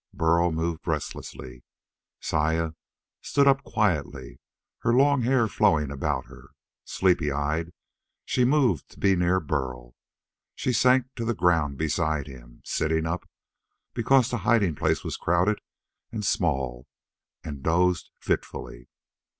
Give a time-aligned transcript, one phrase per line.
[0.15, 1.63] Burl moved restlessly.
[2.19, 2.71] Saya
[3.21, 4.39] stood up quietly,
[4.79, 6.55] her long hair flowing about her.
[6.85, 7.71] Sleepy eyed,
[8.25, 9.93] she moved to be near Burl.
[10.55, 13.29] She sank to the ground beside him, sitting up
[13.93, 15.61] because the hiding place was crowded
[16.11, 16.87] and small
[17.43, 18.89] and dozed fitfully.